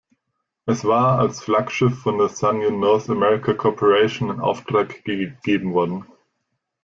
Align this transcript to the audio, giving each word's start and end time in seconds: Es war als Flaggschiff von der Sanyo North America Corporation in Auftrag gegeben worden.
Es 0.65 0.83
war 0.83 1.19
als 1.19 1.43
Flaggschiff 1.43 1.95
von 1.99 2.17
der 2.17 2.27
Sanyo 2.29 2.71
North 2.71 3.07
America 3.07 3.53
Corporation 3.53 4.31
in 4.31 4.39
Auftrag 4.39 5.05
gegeben 5.05 5.73
worden. 5.75 6.07